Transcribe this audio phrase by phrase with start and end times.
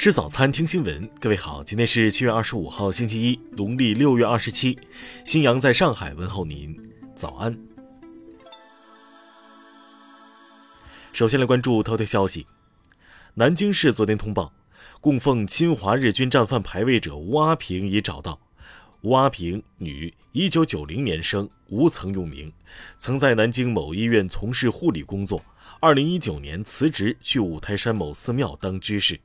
[0.00, 1.06] 吃早餐，听新闻。
[1.20, 4.78] 各位好，今天是七月二十五号，星期一，农历六月二十七。
[5.26, 6.74] 新阳在上海问候您，
[7.14, 7.54] 早安。
[11.12, 12.46] 首先来关注头条消息。
[13.34, 14.50] 南京市昨天通报，
[15.02, 18.40] 供奉侵华日军战犯牌位者吴阿平已找到。
[19.02, 22.50] 吴阿平，女，一九九零年生，无曾用名，
[22.96, 25.44] 曾在南京某医院从事护理工作。
[25.78, 29.20] 二零一九年辞职，去五台山某寺庙当居士。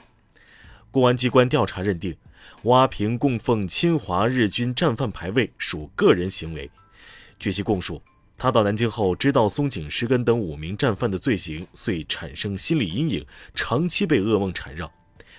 [0.95, 2.15] 公安机关调查认定，
[2.63, 6.71] 吴阿平供奉侵华日军战犯牌位属个人行为。
[7.37, 8.01] 据其供述，
[8.37, 14.89] 他到南京后知道松井石根等五名战犯的罪行，遂产生心理阴影，长期被噩梦缠绕。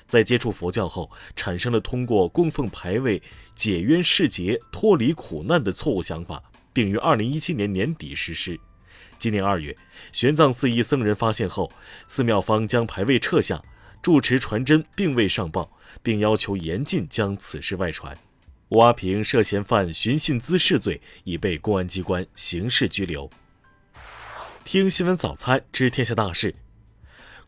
[0.07, 3.23] 在接触佛教后，产生了通过供奉牌位
[3.55, 6.43] 解冤释结、脱离苦难的错误想法，
[6.75, 8.61] 并于二零一七年年底实施。
[9.19, 9.75] 今年二月，
[10.13, 11.73] 玄奘寺一僧人发现后，
[12.07, 13.65] 寺庙方将牌位撤下。
[14.07, 15.69] 住持传真并未上报，
[16.01, 18.17] 并要求严禁将此事外传。
[18.69, 23.29] 吴阿平涉嫌犯寻衅滋事罪，已被公安机关刑事拘留。
[24.63, 26.55] 听新闻早餐知天下大事。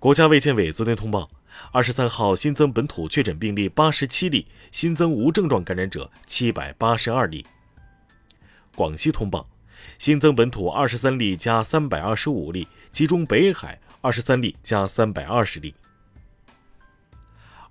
[0.00, 1.30] 国家卫健委昨天通报，
[1.70, 7.46] 二十三号新增本土确诊病例八十七例，新增无症状感染者七百八十二例。
[8.74, 9.48] 广西通报，
[9.96, 15.72] 新增本土二十三例加三百二十五例，其中北海二十三例加三百二十例。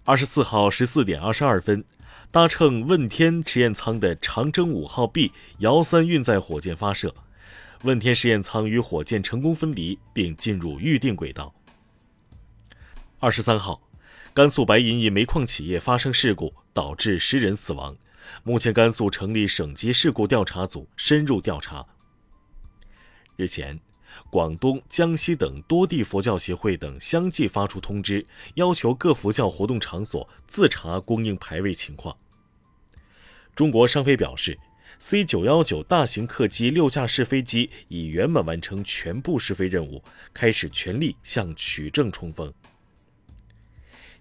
[0.07, 1.83] 二十四号十四点二十二分，
[2.31, 7.13] 搭乘问天实验舱的长征五号 B 遥三运载火箭发射，
[7.83, 11.53] 问天实验舱与火箭成功分离，并进入预定轨道。
[13.19, 13.81] 二十三号，
[14.33, 17.97] 甘肃白银一煤矿企业发生事故，导致十人死亡，
[18.43, 21.85] 目前甘肃成立省级事故调查组深入调查。
[23.35, 23.86] 日前。
[24.29, 32.15] 广东、江西等多地佛教协会等相继发出通知，要求各佛教活动场所自查供应牌位情况。
[33.55, 34.57] 中国商飞表示
[34.99, 40.03] ，C 九幺九大型客机六架试飞机已圆满完成全部试飞任务，
[40.33, 42.53] 开始全力向取证冲锋。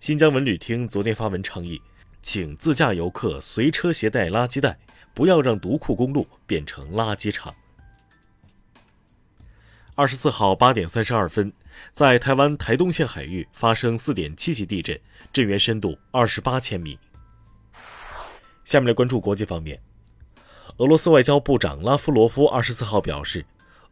[0.01, 1.81] 新疆文旅厅昨天发文倡议，
[2.23, 4.79] 请自驾游客随车携带垃圾袋，
[5.15, 7.55] 不要让独库公路变成垃圾场。
[9.99, 11.51] 二十四号八点三十二分，
[11.91, 15.01] 在台湾台东县海域发生四点七级地震，
[15.33, 16.99] 震源深度二十八千米。
[18.63, 19.81] 下面来关注国际方面，
[20.77, 23.47] 俄罗斯外交部长拉夫罗夫二十四号表示，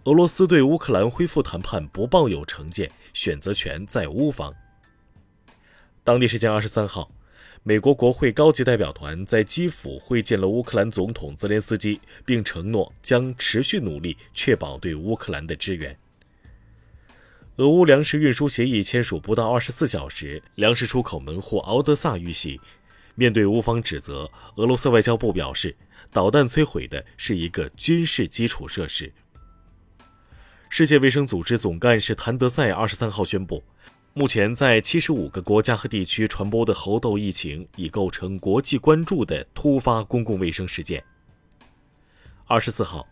[0.04, 4.52] 俄罗斯对乌克兰恢复谈判不抱有成见，选择权在乌方。
[6.04, 7.10] 当地时间二十三号，
[7.66, 15.96] 美国国会高级代表团在基辅会见了乌克兰总统泽连斯基，并承诺将持续努力确保对乌克兰的支援。
[17.56, 22.60] 俄乌粮食运输协议签署不到二十四小时，粮食出口门户敖德萨遇袭。
[23.14, 25.74] 面对乌方指责，俄罗斯外交部表示，
[26.12, 29.10] 导弹摧毁的是一个军事基础设施。
[30.68, 33.64] 世界卫生组织总干事谭德赛二十三号宣布。
[34.16, 41.02] 目前，在七十五个国家和地区传播的猴痘疫情已构成国际关注的突发公共卫生事件。
[42.46, 43.08] 二十四号，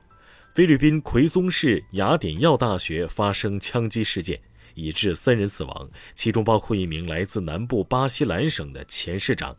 [0.55, 4.41] 菲律宾奎松市雅典药大学发生枪击事件，
[4.75, 9.57] 已致三人死亡，其中包括一名来自南部巴西兰省的前市长。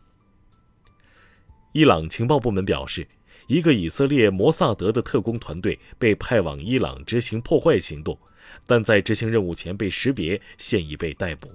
[1.72, 3.06] 伊朗情报部门表示，
[3.48, 8.18] 一个以色列摩萨德的特工团队被派往伊朗执行破坏行动。
[8.66, 11.52] 但在执行任务前被识别，现已被逮捕。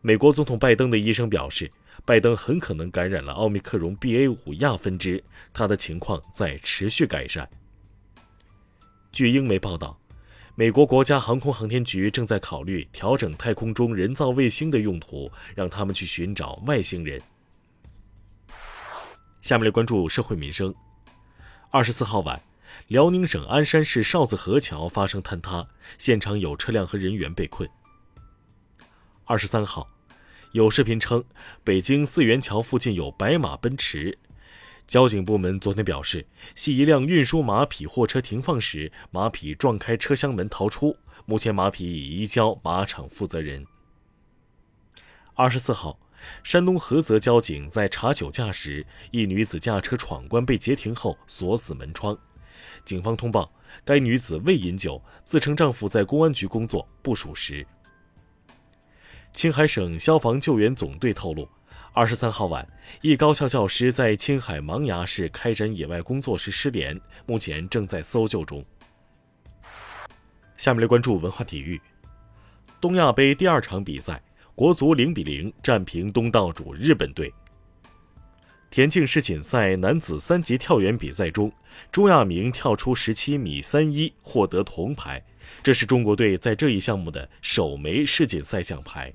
[0.00, 1.72] 美国总统拜登的医生表示，
[2.04, 7.48] 拜登很可能感染了奥密克戎 BA.5 亚分支，他的情况在持续改善。
[9.10, 9.98] 据英媒报道，
[10.56, 17.20] 美国国家航空航天局正在考虑调整太空中人造卫星的用途，让他们去寻找外星人。
[19.40, 20.74] 下面来关注社会民生。
[21.70, 22.40] 二十四号晚。
[22.88, 27.68] 辽宁省鞍山市哨子河桥发生坍塌，现场有车辆和人员被困。
[29.24, 29.88] 二十三号，
[30.52, 31.24] 有视频称
[31.62, 34.18] 北京四元桥附近有白马奔驰，
[34.86, 43.66] 交警部门昨天表示，系一辆运输马匹货车停放时，马匹撞开车厢门逃出，目前马匹已移交马场负责人。
[45.32, 45.98] 二十四号，
[46.42, 52.18] 山东菏泽交警在查酒驾时，一女子驾车闯关被截停后锁死门窗。
[52.84, 53.50] 警方通报，
[53.84, 57.66] 该女子未饮酒，自称丈夫在公安局工作，不属实。
[59.32, 61.48] 青海省消防救援总队透露，
[61.92, 62.66] 二十三号晚，
[63.00, 68.64] 一高校教师在青海茫崖市开展野外工作时失联，目前正在搜救中。
[70.56, 71.80] 下面来关注文化体育。
[72.80, 74.22] 东亚杯第二场比赛，
[74.54, 77.32] 国足零比零战平东道主日本队。
[78.74, 81.52] 田径世锦赛男子三级跳远比赛中，
[81.92, 85.24] 朱亚明跳出十七米三一获得铜牌，
[85.62, 89.14] 这是中国队在这一项目的首枚世锦赛奖牌。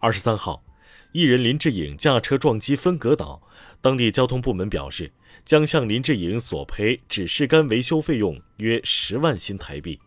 [0.00, 0.64] 二十三号，
[1.12, 3.40] 艺人林志颖驾车撞击分隔岛，
[3.80, 5.12] 当地交通部门表示，
[5.44, 10.00] 将向林志颖索赔指示杆维修费用约十万新台币。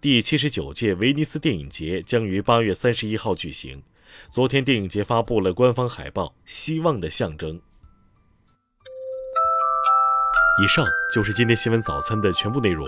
[0.00, 3.80] 第七十九届威尼斯电影节将于八月三十一号举行。
[4.30, 7.56] 昨天，电影节发布了官方海报《希望的象征》。
[10.62, 12.86] 以上就是今天新闻早餐的全部内容。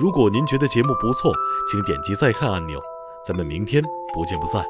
[0.00, 1.32] 如果您觉得节目不错，
[1.70, 2.80] 请点击再看按钮。
[3.24, 3.82] 咱们明天
[4.12, 4.64] 不见不散。